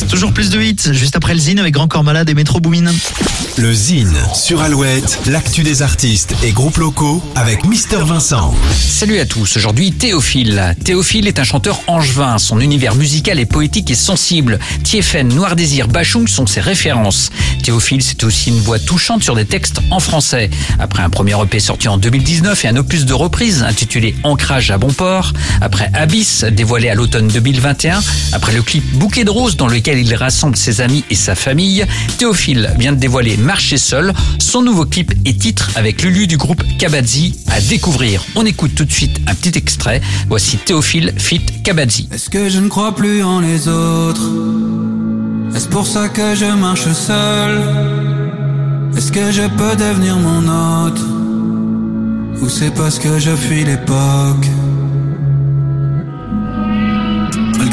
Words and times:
C'est 0.00 0.08
toujours 0.08 0.32
plus 0.32 0.48
de 0.48 0.58
hits, 0.58 0.94
juste 0.94 1.14
après 1.14 1.34
le 1.34 1.40
Zine 1.40 1.58
avec 1.58 1.74
Grand 1.74 1.86
Corps 1.86 2.02
Malade 2.02 2.30
et 2.30 2.32
Métro 2.32 2.58
Boomin. 2.58 2.90
Le 3.58 3.74
Zine 3.74 4.16
sur 4.34 4.62
Alouette, 4.62 5.18
l'actu 5.26 5.62
des 5.62 5.82
artistes 5.82 6.34
et 6.42 6.52
groupes 6.52 6.78
locaux 6.78 7.22
avec 7.34 7.66
Mister 7.66 7.98
Vincent. 8.02 8.54
Salut 8.72 9.18
à 9.18 9.26
tous, 9.26 9.58
aujourd'hui 9.58 9.92
Théophile. 9.92 10.74
Théophile 10.84 11.28
est 11.28 11.38
un 11.38 11.44
chanteur 11.44 11.82
angevin, 11.86 12.38
son 12.38 12.60
univers 12.60 12.94
musical 12.94 13.38
est 13.38 13.44
poétique 13.44 13.90
et 13.90 13.94
sensible. 13.94 14.58
Tiefen, 14.84 15.28
Noir 15.28 15.54
Désir, 15.54 15.86
Bachung 15.86 16.28
sont 16.28 16.46
ses 16.46 16.62
références. 16.62 17.30
Théophile, 17.62 18.02
c'est 18.02 18.24
aussi 18.24 18.48
une 18.48 18.60
voix 18.60 18.78
touchante 18.78 19.22
sur 19.22 19.34
des 19.34 19.44
textes 19.44 19.80
en 19.90 20.00
français. 20.00 20.48
Après 20.78 21.02
un 21.02 21.10
premier 21.10 21.34
EP 21.42 21.60
sorti 21.60 21.88
en 21.88 21.98
2019 21.98 22.64
et 22.64 22.68
un 22.68 22.76
opus 22.76 23.04
de 23.04 23.12
reprise 23.12 23.62
intitulé 23.62 24.14
Ancrage 24.22 24.70
à 24.70 24.78
bon 24.78 24.92
port, 24.92 25.34
après 25.60 25.90
Abyss, 25.92 26.44
dévoilé 26.44 26.88
à 26.88 26.94
l'automne 26.94 27.28
2021, 27.28 28.00
après 28.32 28.52
le 28.52 28.62
clip 28.62 28.84
Bouquet 28.94 29.24
de 29.24 29.30
roses 29.30 29.56
dans 29.56 29.68
lequel 29.68 29.89
il 29.98 30.14
rassemble 30.14 30.56
ses 30.56 30.80
amis 30.80 31.04
et 31.10 31.14
sa 31.14 31.34
famille, 31.34 31.84
Théophile 32.18 32.70
vient 32.78 32.92
de 32.92 32.98
dévoiler 32.98 33.36
Marcher 33.36 33.78
seul, 33.78 34.12
son 34.38 34.62
nouveau 34.62 34.84
clip 34.84 35.12
et 35.24 35.34
titre 35.34 35.70
avec 35.74 36.02
Lulu 36.02 36.26
du 36.26 36.36
groupe 36.36 36.62
Kabadzi 36.78 37.38
à 37.48 37.60
découvrir. 37.60 38.24
On 38.34 38.46
écoute 38.46 38.74
tout 38.74 38.84
de 38.84 38.92
suite 38.92 39.20
un 39.26 39.34
petit 39.34 39.56
extrait. 39.58 40.00
Voici 40.28 40.56
Théophile 40.58 41.14
fit 41.18 41.40
Kabadzi. 41.64 42.08
Est-ce 42.12 42.30
que 42.30 42.48
je 42.48 42.60
ne 42.60 42.68
crois 42.68 42.94
plus 42.94 43.22
en 43.22 43.40
les 43.40 43.68
autres? 43.68 44.28
Est-ce 45.54 45.68
pour 45.68 45.86
ça 45.86 46.08
que 46.08 46.34
je 46.34 46.46
marche 46.46 46.90
seul? 46.92 47.60
Est-ce 48.96 49.12
que 49.12 49.32
je 49.32 49.42
peux 49.42 49.76
devenir 49.76 50.16
mon 50.16 50.86
hôte? 50.86 51.00
Ou 52.42 52.48
c'est 52.48 52.74
parce 52.74 52.98
que 52.98 53.18
je 53.18 53.30
fuis 53.34 53.64
l'époque? 53.64 54.46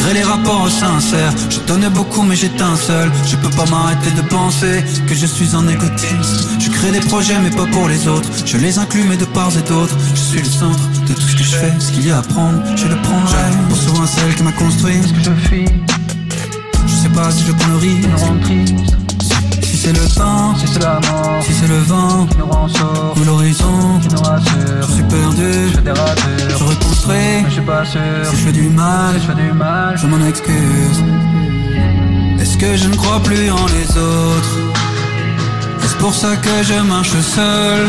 Malgré 0.07 0.23
les 0.23 0.29
rapports 0.29 0.69
sincères, 0.69 1.33
je 1.49 1.59
donnais 1.67 1.89
beaucoup 1.89 2.21
mais 2.21 2.35
j'éteins 2.35 2.77
seul. 2.77 3.11
Je 3.25 3.35
peux 3.35 3.49
pas 3.49 3.65
m'arrêter 3.65 4.09
de 4.11 4.21
penser 4.21 4.81
que 5.05 5.13
je 5.13 5.25
suis 5.25 5.53
un 5.53 5.67
égotiste. 5.67 6.47
Je 6.59 6.69
crée 6.69 6.91
des 6.91 7.01
projets 7.01 7.37
mais 7.41 7.49
pas 7.49 7.65
pour 7.65 7.89
les 7.89 8.07
autres. 8.07 8.29
Je 8.45 8.55
les 8.55 8.79
inclus 8.79 9.03
mais 9.09 9.17
de 9.17 9.25
part 9.25 9.51
et 9.57 9.69
d'autre. 9.69 9.93
Je 10.15 10.21
suis 10.21 10.39
le 10.39 10.45
centre 10.45 10.79
de 11.09 11.13
tout 11.13 11.27
ce 11.27 11.35
que 11.35 11.43
je 11.43 11.55
fais. 11.57 11.73
Ce 11.79 11.91
qu'il 11.91 12.07
y 12.07 12.11
a 12.11 12.19
à 12.19 12.21
prendre, 12.21 12.63
je 12.77 12.87
le 12.87 12.95
prendrai. 13.01 13.51
Pour 13.67 13.77
souvent 13.77 14.07
celle 14.07 14.33
qui 14.33 14.43
m'a 14.43 14.53
construit. 14.53 14.95
Ce 15.03 15.11
que 15.11 15.23
je 15.23 15.47
fuis. 15.47 15.65
Je 16.87 16.93
sais 16.93 17.09
pas 17.09 17.29
si 17.29 17.43
je 17.45 17.51
prends 17.51 17.71
le 17.71 17.77
risque. 17.77 18.07
Si 19.63 19.75
c'est 19.75 19.91
le 19.93 20.07
temps, 20.15 20.55
si 20.55 20.67
c'est 20.67 20.83
la 20.83 21.01
mort, 21.01 21.43
si 21.43 21.53
c'est 21.53 21.67
le 21.67 21.79
vent 21.79 22.27
nous 22.37 22.45
rend 22.45 22.69
sort, 22.69 23.13
ou 23.17 23.23
l'horizon 23.25 23.86
pas 27.67 27.85
sûr. 27.85 28.01
Si 28.23 28.37
je 28.37 28.43
fais 28.45 28.51
du 28.51 28.69
mal, 28.69 29.13
si 29.15 29.21
je 29.21 29.27
fais 29.27 29.41
du 29.45 29.51
mal, 29.51 29.97
je 29.97 30.07
m'en 30.07 30.25
excuse. 30.25 30.99
Est-ce 32.39 32.57
que 32.57 32.75
je 32.77 32.87
ne 32.87 32.95
crois 32.95 33.21
plus 33.21 33.51
en 33.51 33.65
les 33.77 33.89
autres? 33.97 34.55
Est-ce 35.83 35.95
pour 35.97 36.13
ça 36.13 36.35
que 36.37 36.55
je 36.69 36.79
marche 36.93 37.17
seul? 37.35 37.85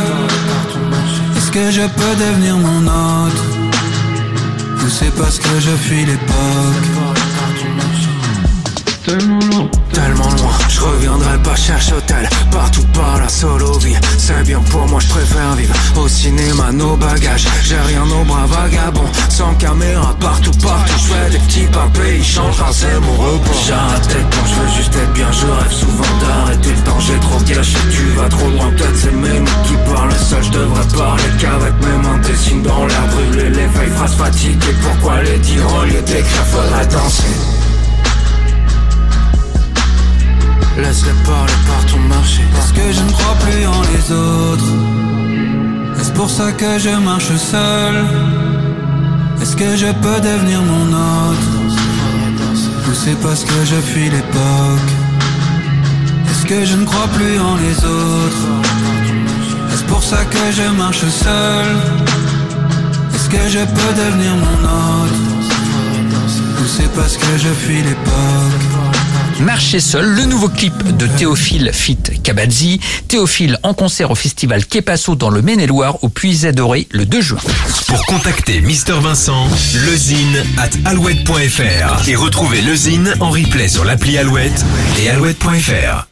Est-ce 1.36 1.50
que 1.56 1.70
je 1.70 1.82
peux 1.98 2.14
devenir 2.24 2.56
mon 2.56 2.82
hôte 2.86 3.40
Ou 4.82 4.88
c'est 4.88 5.14
parce 5.20 5.38
que 5.38 5.52
je 5.60 5.70
fuis 5.84 6.04
l'époque? 6.04 6.88
Tellement 9.06 9.40
loin 9.50 9.70
Tellement 9.92 10.32
loin, 10.40 10.56
je 10.68 10.80
reviendrai 10.80 11.38
pas 11.42 11.56
chercher 11.56 11.94
hôtel. 11.94 12.28
Partout 12.50 12.86
par 12.92 13.18
la 13.20 13.28
solo 13.28 13.78
vie 13.78 13.96
C'est 14.28 14.42
bien 14.42 14.60
pour 14.60 14.86
moi, 14.88 15.00
je 15.00 15.08
préfère 15.08 15.54
vivre 15.54 15.74
Au 15.96 16.06
cinéma, 16.06 16.70
nos 16.70 16.98
bagages. 16.98 17.46
J'ai 17.64 17.78
rien 17.78 18.02
aux 18.02 18.24
bras 18.24 18.44
vagabonds 18.44 19.10
Sans 19.30 19.54
caméra, 19.54 20.14
partout, 20.20 20.50
partout. 20.62 20.92
Je 20.98 21.14
fais 21.14 21.30
des 21.30 21.38
petits 21.38 21.66
papiers, 21.72 22.18
ils 22.18 22.24
changent, 22.24 22.62
c'est 22.72 23.00
mon 23.00 23.12
repos. 23.12 23.58
J'arrête 23.66 24.26
quand 24.30 24.46
je 24.46 24.54
veux 24.60 24.76
juste 24.76 24.94
être 24.94 25.12
bien 25.14 25.32
Je 25.32 25.46
rêve 25.46 25.72
souvent 25.72 26.18
d'arrêter 26.20 26.68
le 26.68 26.84
temps. 26.84 27.00
J'ai 27.00 27.18
trop 27.20 27.40
gâché, 27.40 27.78
tu 27.90 28.04
vas 28.18 28.28
trop 28.28 28.50
loin. 28.50 28.70
Peut-être 28.76 28.96
c'est 28.96 29.12
mes 29.12 29.40
mots 29.40 29.62
qui 29.64 29.90
parlent 29.90 30.12
seul 30.12 30.44
Je 30.44 30.50
devrais 30.50 30.88
parler 30.94 31.22
qu'avec 31.40 31.72
mes 31.80 32.02
mains. 32.06 32.18
Des 32.18 32.36
signes 32.36 32.62
dans 32.62 32.84
l'air 32.84 33.06
brûlé 33.06 33.48
Les 33.48 33.68
feuilles 33.68 33.96
phrases 33.96 34.14
fatiguées. 34.14 34.76
Pourquoi 34.82 35.22
les 35.22 35.38
dire 35.38 35.64
au 35.74 35.84
lieu 35.84 36.02
d'écrire? 36.02 36.44
Faudrait 36.52 36.86
danser 36.88 37.47
Est-ce 46.00 46.12
pour 46.12 46.30
ça 46.30 46.50
que 46.52 46.78
je 46.78 46.88
marche 46.88 47.34
seul? 47.36 47.94
Est-ce 49.42 49.54
que 49.54 49.76
je 49.76 49.92
peux 50.02 50.20
devenir 50.20 50.62
mon 50.62 50.86
hôte 50.94 51.48
Ou 52.88 52.94
c'est 52.94 53.20
parce 53.20 53.44
que 53.44 53.64
je 53.66 53.74
fuis 53.74 54.08
l'époque? 54.08 54.90
Est-ce 56.30 56.46
que 56.46 56.64
je 56.64 56.76
ne 56.76 56.86
crois 56.86 57.08
plus 57.08 57.38
en 57.38 57.56
les 57.56 57.76
autres? 57.84 58.46
Est-ce 59.72 59.84
pour 59.84 60.02
ça 60.02 60.24
que 60.24 60.52
je 60.52 60.68
marche 60.78 61.04
seul? 61.24 61.66
Est-ce 63.14 63.28
que 63.28 63.48
je 63.50 63.58
peux 63.58 63.92
devenir 64.04 64.32
mon 64.36 64.58
hôte 64.74 65.20
Ou 66.62 66.66
c'est 66.66 66.90
parce 66.94 67.18
que 67.18 67.36
je 67.36 67.48
fuis 67.48 67.82
l'époque? 67.82 68.67
Marcher 69.40 69.78
seul, 69.80 70.04
le 70.04 70.24
nouveau 70.24 70.48
clip 70.48 70.96
de 70.96 71.06
Théophile 71.06 71.70
Fit 71.72 71.98
Kabadzi. 72.22 72.80
Théophile 73.06 73.58
en 73.62 73.72
concert 73.72 74.10
au 74.10 74.14
festival 74.14 74.64
Kepasso 74.64 75.14
dans 75.14 75.30
le 75.30 75.42
Maine-et-Loire 75.42 76.02
au 76.02 76.08
Puiset 76.08 76.52
Doré 76.52 76.88
le 76.90 77.06
2 77.06 77.20
juin. 77.20 77.38
Pour 77.86 78.04
contacter 78.06 78.60
Mister 78.60 78.94
Vincent, 79.00 79.48
lezine 79.86 80.44
at 80.56 80.70
alouette.fr 80.90 82.08
et 82.08 82.16
retrouver 82.16 82.62
lezine 82.62 83.14
en 83.20 83.30
replay 83.30 83.68
sur 83.68 83.84
l'appli 83.84 84.18
Alouette 84.18 84.64
et 85.00 85.08
alouette.fr. 85.08 86.07